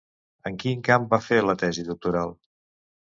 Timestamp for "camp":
0.87-1.05